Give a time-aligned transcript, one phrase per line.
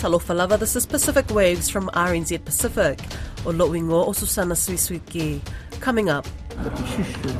[0.00, 2.98] Talofa lava, this is Pacific Waves from RNZ Pacific.
[3.44, 5.42] O Loingo o Susana Suisuiki.
[5.80, 6.26] Coming up.
[6.62, 7.38] The decision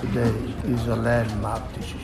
[0.00, 2.00] today is a landmark decision.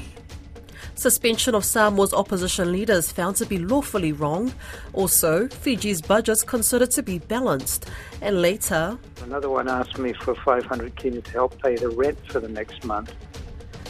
[0.94, 4.52] Suspension of Samoa's opposition leaders found to be lawfully wrong.
[4.92, 7.88] Also, Fiji's budget's considered to be balanced.
[8.20, 12.40] And later, Another one asked me for 500 kina to help pay the rent for
[12.40, 13.14] the next month.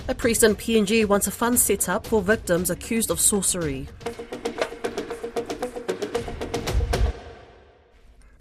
[0.07, 3.89] a priest in PNG wants a fund set up for victims accused of sorcery.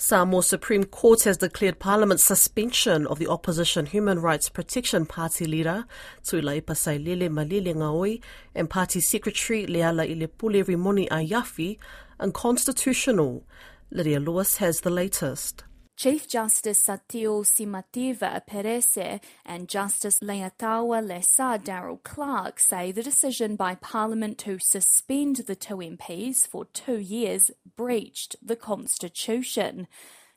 [0.08, 5.84] Samoa Supreme Court has declared Parliament's suspension of the opposition Human Rights Protection Party leader
[6.24, 8.22] Tuilaepa Sailele Malielegaoi
[8.56, 11.78] and party secretary Leala Ilepule Rimoni Ayafi
[12.22, 13.44] unconstitutional.
[13.92, 15.66] Lydia Lewis has the latest.
[15.98, 23.74] Chief Justice Satiu Simativa Perese and Justice Leatawa Lesa Darrell Clark say the decision by
[23.74, 29.88] Parliament to suspend the two MPs for two years breached the Constitution.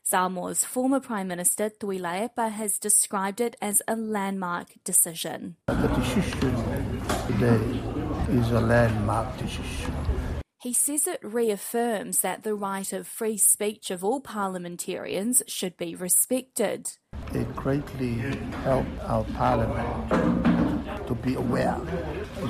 [0.03, 5.57] Samoa's former Prime Minister Tuilaepa has described it as a landmark decision.
[5.67, 10.20] The decision today is a landmark decision.
[10.61, 15.95] He says it reaffirms that the right of free speech of all parliamentarians should be
[15.95, 16.87] respected.
[17.33, 18.17] It greatly
[18.63, 21.81] helped our parliament to be aware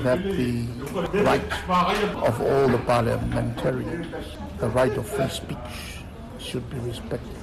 [0.02, 0.66] that the
[1.22, 1.52] right
[2.26, 4.12] of all the parliamentarians,
[4.58, 6.02] the right of free speech,
[6.40, 7.39] should be respected.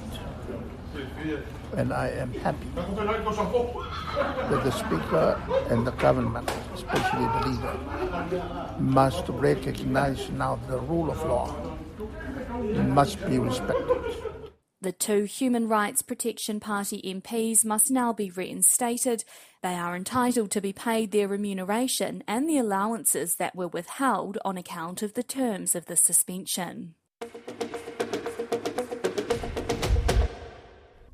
[1.76, 10.30] And I am happy that the Speaker and the government, especially the leader, must recognize
[10.30, 11.54] now the rule of law
[12.88, 13.98] must be respected.
[14.80, 19.24] The two Human Rights Protection Party MPs must now be reinstated.
[19.60, 24.56] They are entitled to be paid their remuneration and the allowances that were withheld on
[24.56, 26.94] account of the terms of the suspension.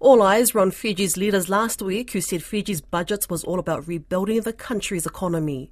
[0.04, 3.88] All eyes were on Fiji's leaders last week who said Fiji's budget was all about
[3.88, 5.70] rebuilding the country's economy.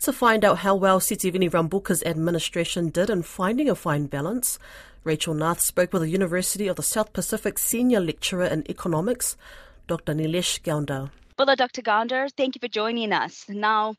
[0.00, 4.58] To find out how well Sitiveni Rabuka's administration did in finding a fine balance,
[5.04, 9.36] Rachel Nath spoke with the University of the South Pacific senior lecturer in economics,
[9.86, 10.14] Dr.
[10.14, 11.10] Nilesh Gounder.
[11.36, 11.82] Hello, Dr.
[11.82, 13.44] Gounder, Thank you for joining us.
[13.46, 13.94] Now,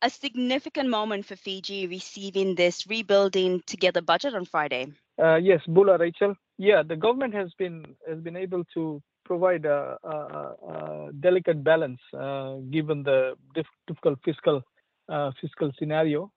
[0.00, 4.86] a significant moment for Fiji receiving this rebuilding together budget on Friday.
[5.22, 6.34] Uh, yes, Bula Rachel.
[6.56, 9.78] Yeah, the government has been has been able to provide a,
[10.14, 10.16] a,
[10.72, 13.20] a delicate balance uh, given the
[13.54, 14.62] dif- difficult fiscal
[15.14, 16.30] uh, fiscal scenario.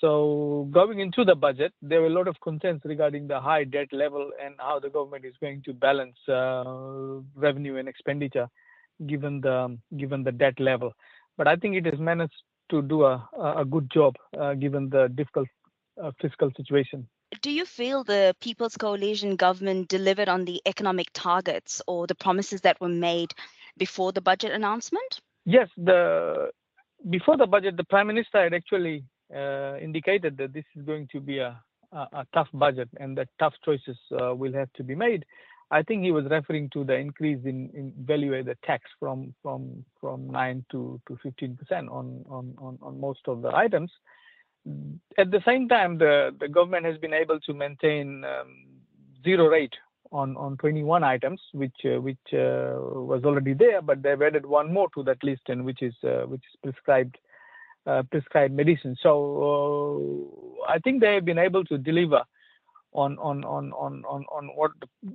[0.00, 3.88] So going into the budget, there were a lot of concerns regarding the high debt
[3.92, 8.48] level and how the government is going to balance uh, revenue and expenditure,
[9.12, 9.56] given the
[10.02, 10.92] given the debt level.
[11.36, 13.14] But I think it has managed to do a
[13.62, 15.48] a good job uh, given the difficult
[16.02, 17.08] uh, fiscal situation.
[17.42, 22.62] Do you feel the People's Coalition government delivered on the economic targets or the promises
[22.62, 23.32] that were made
[23.76, 25.20] before the budget announcement?
[25.44, 26.50] Yes, the
[27.10, 31.20] before the budget, the prime minister had actually uh, indicated that this is going to
[31.20, 31.60] be a,
[31.92, 35.24] a, a tough budget and that tough choices uh, will have to be made.
[35.70, 40.30] I think he was referring to the increase in, in value-added tax from from from
[40.30, 43.90] nine to to fifteen percent on, on on on most of the items.
[45.16, 48.66] At the same time, the the government has been able to maintain um,
[49.24, 49.74] zero rate
[50.12, 52.76] on on 21 items, which uh, which uh,
[53.10, 56.22] was already there, but they've added one more to that list, and which is uh,
[56.26, 57.16] which is prescribed
[57.86, 58.96] uh, prescribed medicine.
[59.02, 62.22] So uh, I think they have been able to deliver
[62.92, 64.72] on on on on on, on what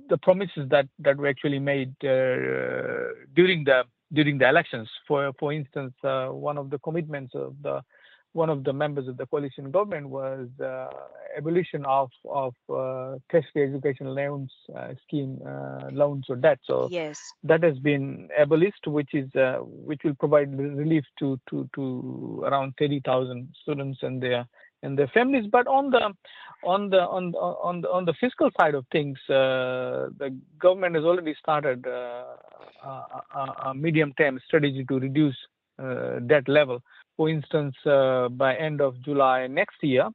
[0.08, 4.88] the, promises that that were actually made uh, during the during the elections.
[5.08, 7.82] For for instance, one of the commitments of the
[8.34, 10.88] one of the members of the coalition government was uh,
[11.36, 15.38] abolition of of uh, tertiary education loans uh, scheme
[15.92, 16.58] loans or debt.
[16.64, 19.30] So yes, that has been abolished, which is
[19.62, 24.46] which will provide relief to to to around thirty thousand students and their
[24.82, 25.46] and their families.
[25.50, 26.12] But on the
[26.64, 31.34] on the on on the on the fiscal side of things, the government has already
[31.38, 32.36] started a,
[32.84, 35.36] a, a medium-term strategy to reduce
[36.26, 36.80] debt level
[37.16, 40.08] for instance, uh, by end of July next year,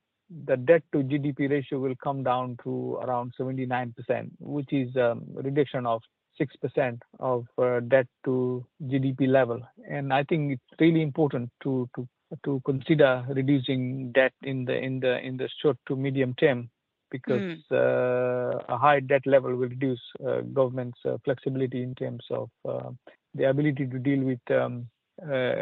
[0.45, 3.93] the debt to GDP ratio will come down to around 79%,
[4.39, 6.01] which is a um, reduction of
[6.39, 9.61] 6% of uh, debt to GDP level.
[9.89, 12.07] And I think it's really important to, to
[12.45, 16.69] to consider reducing debt in the in the in the short to medium term
[17.09, 17.57] because mm.
[17.71, 22.91] uh, a high debt level will reduce uh, government's uh, flexibility in terms of uh,
[23.33, 24.98] the ability to deal with um, uh,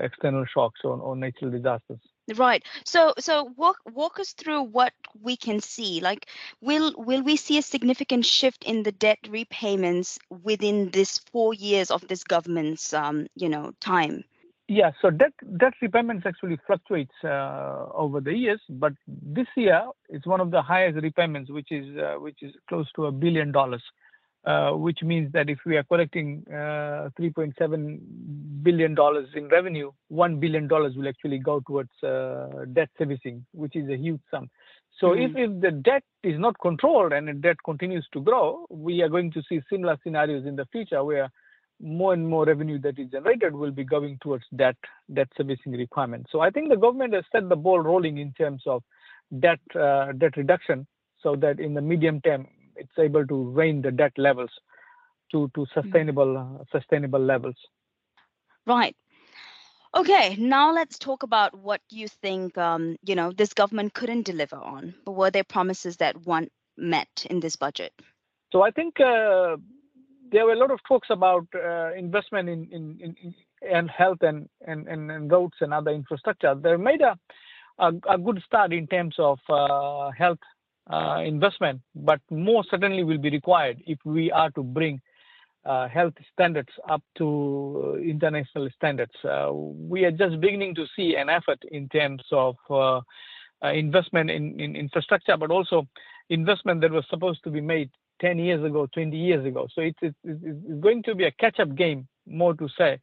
[0.03, 1.99] external shocks or, or natural disasters.
[2.35, 2.63] Right.
[2.85, 6.01] So so walk walk us through what we can see.
[6.01, 6.27] Like
[6.59, 11.89] will will we see a significant shift in the debt repayments within this four years
[11.89, 14.25] of this government's um, you know, time?
[14.67, 20.25] Yeah, so debt debt repayments actually fluctuates uh, over the years, but this year is
[20.25, 23.83] one of the highest repayments, which is uh, which is close to a billion dollars.
[24.47, 27.99] Uh, which means that if we are collecting uh, 3.7
[28.63, 33.75] billion dollars in revenue, one billion dollars will actually go towards uh, debt servicing, which
[33.75, 34.49] is a huge sum.
[35.01, 35.25] So mm.
[35.25, 39.09] if, if the debt is not controlled and the debt continues to grow, we are
[39.09, 41.29] going to see similar scenarios in the future where
[41.81, 44.77] more and more revenue that is generated will be going towards debt
[45.13, 46.29] debt servicing requirements.
[46.31, 48.81] So I think the government has set the ball rolling in terms of
[49.41, 50.87] debt uh, debt reduction,
[51.21, 52.47] so that in the medium term
[52.77, 54.51] it's able to rein the debt levels
[55.31, 55.81] to to hmm.
[55.81, 57.55] sustainable uh, sustainable levels.
[58.65, 58.95] Right.
[59.95, 64.57] Okay, now let's talk about what you think um, you know this government couldn't deliver
[64.57, 64.93] on.
[65.05, 67.93] But were there promises that weren't met in this budget?
[68.51, 69.57] So I think uh,
[70.31, 74.47] there were a lot of talks about uh, investment in, in, in, in health and,
[74.65, 76.55] and, and, roads and other infrastructure.
[76.55, 77.17] They made a,
[77.79, 80.39] a, a good start in terms of uh, health
[81.25, 85.01] investment, but more certainly will be required if we are to bring
[85.67, 89.11] uh, health standards up to uh, international standards.
[89.23, 93.01] Uh, we are just beginning to see an effort in terms of uh,
[93.61, 95.85] uh, investment in, in, infrastructure, but also
[96.29, 97.89] investment that was supposed to be made
[98.21, 99.67] 10 years ago, 20 years ago.
[99.75, 102.99] So it's, it's, it's going to be a catch-up game, more to say,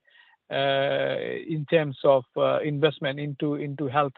[0.50, 2.24] in terms of
[2.64, 4.12] investment into into health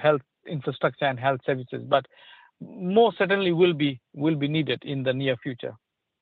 [0.00, 1.82] health infrastructure and health services.
[1.86, 2.06] But
[2.60, 5.74] more certainly will be will be needed in the near future.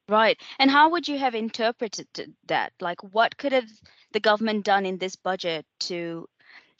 [0.09, 0.41] Right.
[0.59, 2.06] And how would you have interpreted
[2.47, 2.73] that?
[2.81, 3.69] Like, what could have
[4.12, 6.29] the government done in this budget to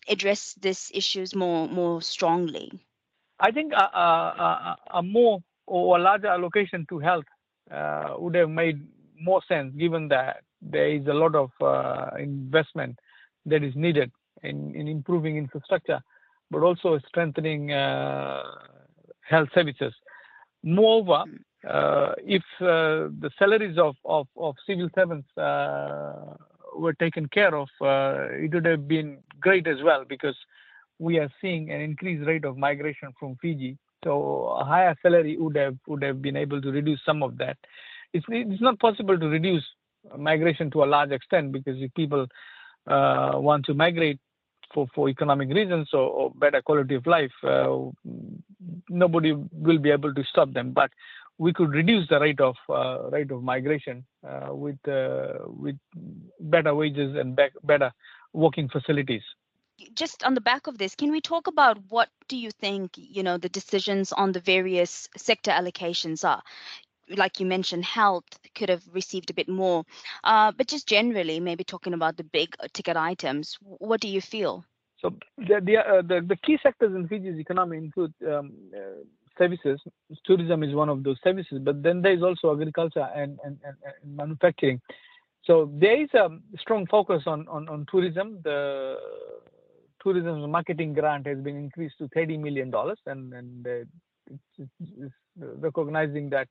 [0.09, 2.71] address these issues more more strongly?
[3.41, 7.25] I think a, a, a more or a larger allocation to health
[7.71, 8.81] uh, would have made
[9.21, 12.99] more sense, given that there is a lot of uh, investment
[13.45, 14.11] that is needed
[14.43, 16.01] in, in improving infrastructure,
[16.51, 18.43] but also strengthening uh,
[19.29, 19.95] health services.
[20.63, 21.69] Moreover, hmm.
[21.69, 26.35] uh, if uh, the salaries of, of, of civil servants uh,
[26.77, 30.37] were taken care of, uh, it would have been great as well because
[30.99, 33.77] we are seeing an increased rate of migration from Fiji.
[34.05, 37.57] So a higher salary would have would have been able to reduce some of that.
[38.13, 39.65] It's it's not possible to reduce
[40.17, 42.27] migration to a large extent because if people
[42.87, 44.21] uh, want to migrate,
[44.77, 47.79] for, for economic reasons or, or better quality of life, uh,
[48.91, 50.73] nobody will be able to stop them.
[50.73, 50.91] But
[51.39, 55.77] we could reduce the rate of uh, rate of migration uh, with uh, with
[56.41, 57.91] better wages and be- better
[58.35, 59.23] working facilities.
[59.95, 63.23] Just on the back of this, can we talk about what do you think you
[63.23, 66.43] know the decisions on the various sector allocations are?
[67.17, 68.25] Like you mentioned, health
[68.55, 69.85] could have received a bit more.
[70.25, 74.21] Uh, but just generally, maybe talking about the big uh, ticket items, what do you
[74.21, 74.65] feel?
[75.01, 79.05] So the the, uh, the, the, key sectors in Fiji's economy include um, uh,
[79.39, 79.81] services.
[80.25, 83.77] Tourism is one of those services, but then there is also agriculture and, and, and,
[83.85, 84.81] and manufacturing.
[85.45, 88.41] So there is a strong focus on, on, on tourism.
[88.43, 88.97] The
[90.03, 92.73] tourism marketing grant has been increased to $30 million,
[93.07, 93.71] and, and uh,
[94.59, 96.49] it's, it's recognizing that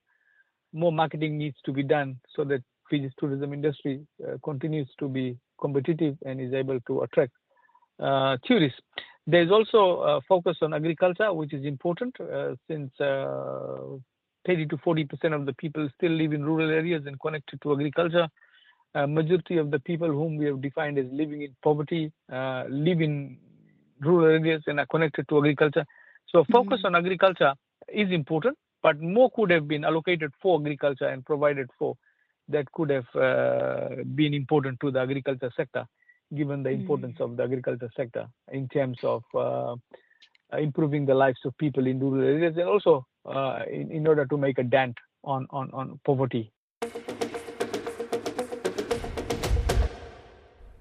[0.75, 5.37] more marketing needs to be done so that Fiji's tourism industry uh, continues to be
[5.59, 7.31] competitive and is able to attract
[7.99, 8.79] uh, tourists.
[9.25, 13.97] There's also a focus on agriculture, which is important uh, since uh,
[14.45, 17.73] 30 to 40 percent of the people still live in rural areas and connected to
[17.73, 18.27] agriculture.
[18.93, 23.01] A majority of the people whom we have defined as living in poverty uh, live
[23.01, 23.37] in
[23.99, 25.85] rural areas and are connected to agriculture.
[26.27, 26.95] So focus mm-hmm.
[26.95, 27.53] on agriculture
[27.89, 31.97] is important but more could have been allocated for agriculture and provided for
[32.47, 35.87] that could have uh, been important to the agriculture sector,
[36.35, 37.25] given the importance mm.
[37.25, 39.75] of the agriculture sector in terms of uh,
[40.55, 44.37] improving the lives of people in rural areas and also uh, in, in order to
[44.37, 46.51] make a dent on, on, on poverty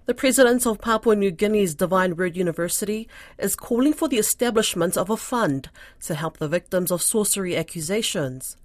[0.06, 3.08] The president of Papua New Guinea's Divine Word University
[3.38, 5.70] is calling for the establishment of a fund
[6.02, 8.58] to help the victims of sorcery accusations.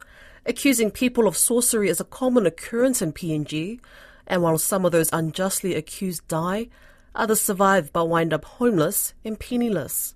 [0.45, 3.79] Accusing people of sorcery is a common occurrence in PNG,
[4.27, 6.67] and while some of those unjustly accused die,
[7.15, 10.15] others survive but wind up homeless and penniless.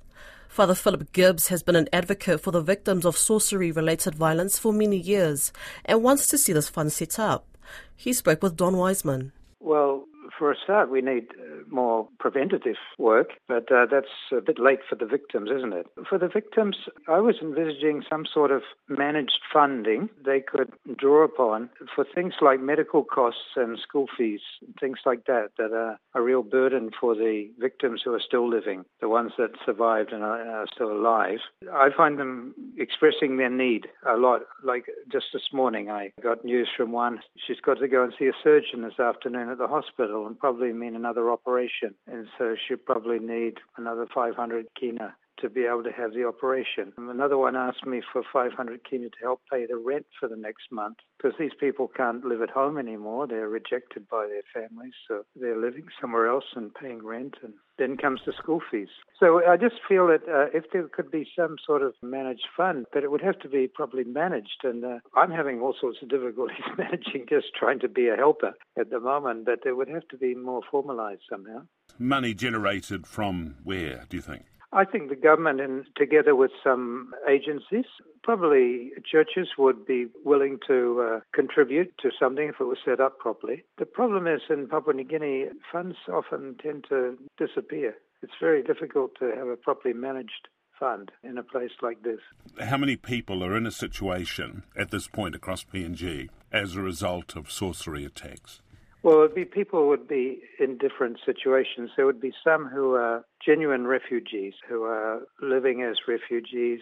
[0.50, 4.74] Father Philip Gibbs has been an advocate for the victims of sorcery related violence for
[4.74, 5.53] many years
[5.86, 7.48] and wants to see this fund set up.
[7.96, 9.32] He spoke with Don Wiseman.
[9.62, 10.03] Well,
[10.38, 14.80] for a start, we need uh, more preventative work, but uh, that's a bit late
[14.88, 15.88] for the victims, isn't it?
[16.08, 16.77] For the victims,
[17.08, 22.60] I was envisaging some sort of managed funding they could draw upon for things like
[22.60, 24.42] medical costs and school fees,
[24.80, 28.86] things like that, that are a real burden for the victims who are still living,
[29.01, 31.39] the ones that survived and are, are still alive.
[31.72, 34.42] I find them expressing their need a lot.
[34.63, 37.20] Like just this morning, I got news from one.
[37.48, 40.72] She's got to go and see a surgeon this afternoon at the hospital and probably
[40.74, 41.96] mean another operation.
[42.08, 46.94] And so she'll probably need another 500 kina to be able to have the operation.
[46.98, 50.72] Another one asked me for 500 kina to help pay the rent for the next
[50.72, 53.28] month because these people can't live at home anymore.
[53.28, 57.36] They're rejected by their families, so they're living somewhere else and paying rent.
[57.44, 58.90] And then comes the school fees.
[59.20, 62.86] So I just feel that uh, if there could be some sort of managed fund,
[62.94, 64.64] but it would have to be properly managed.
[64.64, 68.54] And uh, I'm having all sorts of difficulties managing just trying to be a helper
[68.78, 71.64] at the moment, but it would have to be more formalized somehow.
[71.98, 74.44] Money generated from where, do you think?
[74.74, 77.86] I think the government, and together with some agencies,
[78.24, 83.20] probably churches would be willing to uh, contribute to something if it was set up
[83.20, 83.63] properly.
[83.77, 87.96] The problem is in Papua New Guinea, funds often tend to disappear.
[88.24, 90.48] It's very difficult to have a properly managed
[90.80, 92.20] fund in a place like this.
[92.60, 97.36] How many people are in a situation at this point across PNG as a result
[97.36, 98.62] of sorcery attacks?
[99.04, 101.92] Well, it'd be people would be in different situations.
[101.98, 106.80] There would be some who are genuine refugees, who are living as refugees,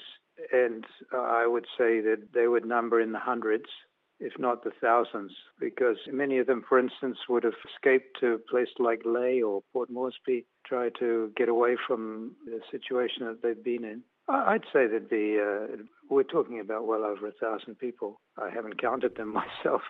[0.53, 3.65] and I would say that they would number in the hundreds,
[4.19, 8.37] if not the thousands, because many of them, for instance, would have escaped to a
[8.37, 13.63] place like Lae or Port Moresby, try to get away from the situation that they've
[13.63, 14.03] been in.
[14.27, 18.21] I'd say there'd be, uh, we're talking about well over a thousand people.
[18.37, 19.33] I haven't counted them
[19.65, 19.81] myself.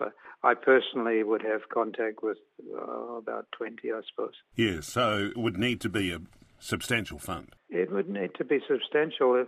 [0.43, 2.37] I personally would have contact with
[2.75, 4.33] uh, about 20, I suppose.
[4.55, 6.19] Yes, so it would need to be a
[6.59, 7.49] substantial fund.
[7.69, 9.35] It would need to be substantial.
[9.35, 9.47] If,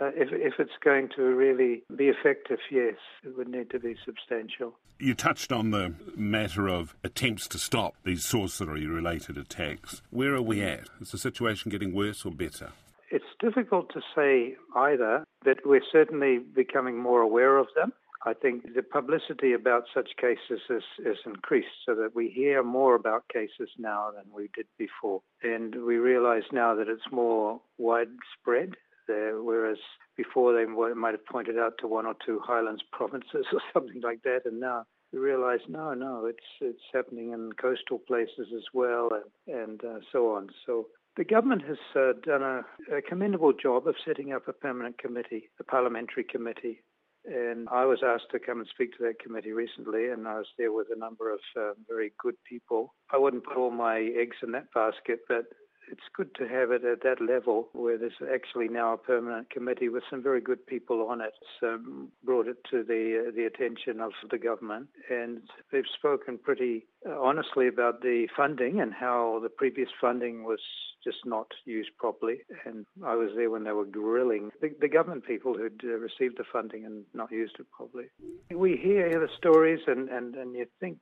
[0.00, 3.94] uh, if, if it's going to really be effective, yes, it would need to be
[4.04, 4.78] substantial.
[4.98, 10.02] You touched on the matter of attempts to stop these sorcery related attacks.
[10.10, 10.88] Where are we at?
[11.00, 12.72] Is the situation getting worse or better?
[13.14, 17.92] It's difficult to say either, but we're certainly becoming more aware of them.
[18.26, 22.96] I think the publicity about such cases has, has increased so that we hear more
[22.96, 25.20] about cases now than we did before.
[25.44, 28.74] And we realize now that it's more widespread,
[29.06, 29.78] there, whereas
[30.16, 34.22] before they might have pointed out to one or two highlands provinces or something like
[34.24, 34.40] that.
[34.44, 39.10] And now we realize no, no, it's it's happening in coastal places as well,
[39.46, 40.48] and and uh, so on.
[40.66, 42.62] So the government has uh, done a,
[42.96, 46.82] a, commendable job of setting up a permanent committee, a parliamentary committee.
[47.24, 50.48] And I was asked to come and speak to that committee recently, and I was
[50.58, 52.94] there with a number of uh, very good people.
[53.12, 55.44] I wouldn't put all my eggs in that basket, but
[55.90, 59.88] it's good to have it at that level where there's actually now a permanent committee
[59.88, 61.34] with some very good people on it.
[61.60, 61.78] So
[62.24, 67.20] brought it to the uh, the attention of the government, and they've spoken pretty uh,
[67.20, 70.60] honestly about the funding and how the previous funding was
[71.02, 72.38] just not used properly.
[72.64, 76.38] And I was there when they were grilling the, the government people who'd uh, received
[76.38, 78.06] the funding and not used it properly.
[78.50, 80.98] We hear the stories, and and and you think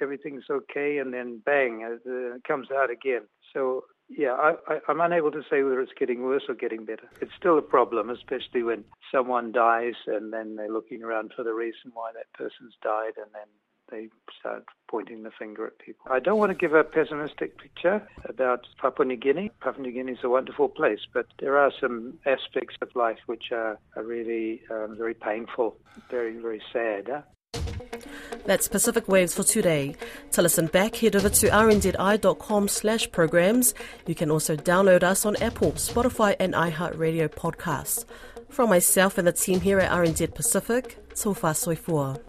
[0.00, 3.22] everything's okay, and then bang, it, uh, it comes out again.
[3.52, 3.84] So
[4.16, 7.08] yeah, I, am unable to say whether it's getting worse or getting better.
[7.20, 11.54] It's still a problem, especially when someone dies and then they're looking around for the
[11.54, 13.48] reason why that person's died and then
[13.90, 14.08] they
[14.40, 16.06] start pointing the finger at people.
[16.10, 19.50] I don't want to give a pessimistic picture about Papua New Guinea.
[19.60, 23.52] Papua New Guinea is a wonderful place, but there are some aspects of life which
[23.52, 25.76] are, are really um, very painful,
[26.10, 27.08] very, very sad.
[27.10, 27.22] Huh?
[28.44, 29.94] That's Pacific Waves for today.
[30.32, 33.72] To listen back, head over to rnzi.com slash programs.
[34.06, 38.04] You can also download us on Apple, Spotify and iHeartRadio podcasts.
[38.48, 42.20] From myself and the team here at RNZ Pacific, Tofa Soifua.